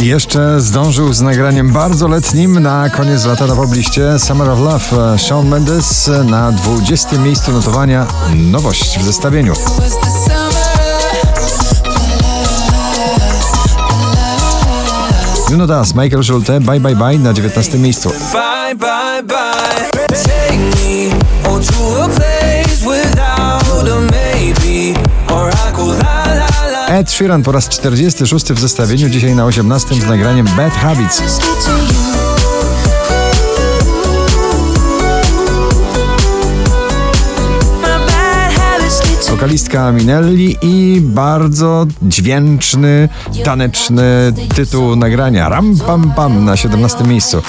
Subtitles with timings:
[0.00, 5.18] Jeszcze zdążył z nagraniem bardzo letnim na koniec lata na pobliście Summer of Love.
[5.18, 8.06] Shawn Mendes na 20 miejscu notowania.
[8.36, 9.54] Nowość w zestawieniu.
[15.50, 18.10] Juno Das, Michael Schulte, Bye Bye Bye na 19 miejscu.
[18.32, 21.29] Bye, bye, bye.
[27.20, 31.22] Sheeran po raz 46 w zestawieniu, dzisiaj na 18 z nagraniem Bad Habits.
[39.30, 43.08] Wokalistka Minelli i bardzo dźwięczny,
[43.44, 47.42] taneczny tytuł nagrania Ram Pam Pam na 17 miejscu.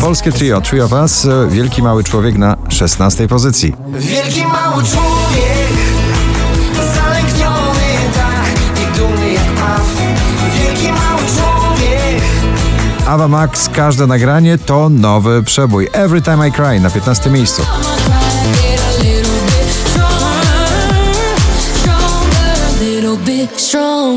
[0.00, 3.76] Polskie trio Three of Us, Wielki Mały Człowiek na 16 pozycji.
[3.88, 5.70] Wielki mały człowiek,
[6.94, 7.82] zalękniony
[8.14, 9.82] tak i dumny jak paw.
[10.54, 12.22] Wielki mały człowiek.
[13.06, 15.88] Ava Max, każde nagranie to nowy przebój.
[15.92, 17.62] Every Time I Cry na 15 miejscu.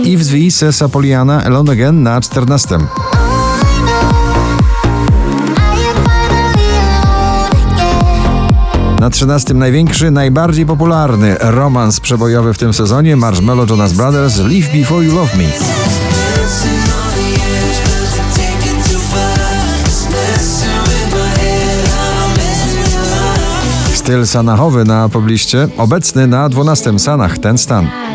[0.03, 2.77] Yves V, Sesa Poliana, Alone Again na 14.
[8.99, 15.05] Na 13 największy, najbardziej popularny romans przebojowy w tym sezonie Marshmallow Jonas Brothers Live Before
[15.05, 15.43] You Love Me.
[23.93, 28.08] Styl sanachowy na pobliście, obecny na 12 Sanach, ten stan.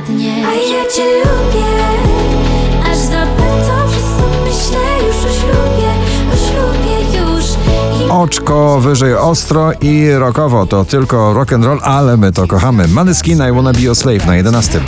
[8.10, 12.88] Oczko wyżej ostro i rockowo to tylko rock and roll, ale my to kochamy.
[12.88, 14.80] Maneskin I Wanna Be Slave na 11.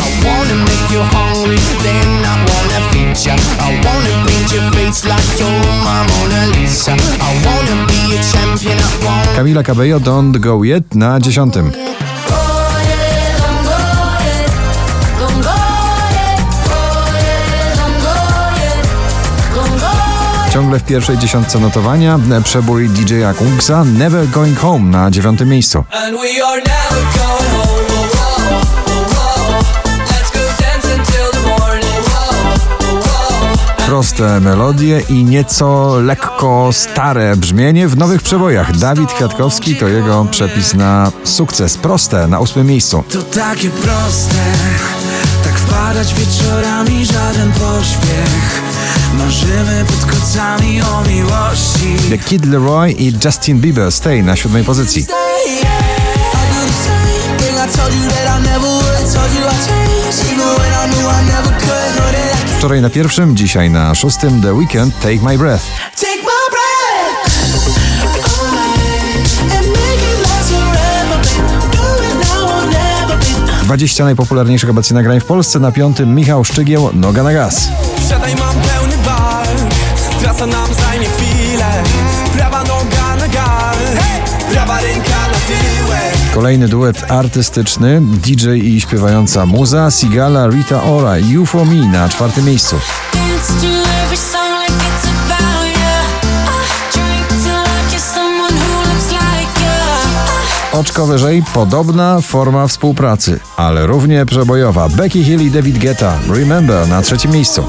[9.36, 11.95] Kamila Cabello Don't Go Yet na 10.
[20.56, 25.78] Ciągle w pierwszej dziesiątce notowania przebój DJ-a Kungsa Never Going Home na dziewiątym miejscu.
[25.78, 26.86] Oh, oh, oh.
[33.86, 38.76] Proste melodie i nieco lekko stare brzmienie w nowych przebojach.
[38.76, 41.76] Dawid Kwiatkowski to jego przepis na sukces.
[41.76, 43.04] Proste na ósmym miejscu.
[43.12, 44.34] To takie proste,
[45.46, 48.62] tak wpadać wieczorami, żaden pośpiech.
[49.14, 51.96] Marzymy pod kocami o miłości.
[52.10, 55.06] The Kid Leroy i Justin Bieber Stay na siódmej pozycji.
[62.58, 65.00] Wczoraj na pierwszym, dzisiaj na szóstym The Weekend.
[65.00, 65.64] Take my breath
[73.66, 75.58] 20 najpopularniejszych obecnie nagrań w Polsce.
[75.58, 77.68] Na piątym Michał Szczygieł Noga na gaz.
[78.08, 79.48] Siadaj, mam pełny bar,
[80.20, 81.82] trasa nam zajmie chwilę.
[82.36, 83.76] Prawa noga na gar,
[84.52, 86.34] prawa ręka na tyłek.
[86.34, 92.44] Kolejny duet artystyczny DJ i śpiewająca muza Sigala Rita Ora You For Me na czwartym
[92.44, 92.76] miejscu.
[100.86, 100.96] You.
[100.96, 104.88] Oczko wyżej, podobna forma współpracy, ale równie przebojowa.
[104.88, 107.64] Becky Hill i David Guetta Remember na trzecim miejscu.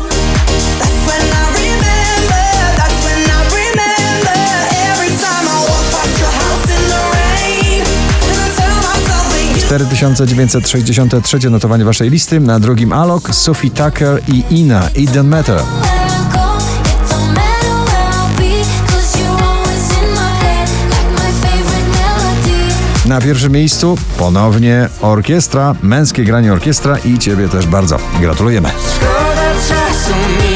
[9.56, 12.40] You 4963 notowanie waszej listy.
[12.40, 15.62] Na drugim Alok, Sophie Tucker i Ina It Don't Matter.
[23.08, 28.70] Na pierwszym miejscu ponownie orkiestra, męskie granie orkiestra i ciebie też bardzo gratulujemy.
[28.70, 30.47] Szkoda czasu mi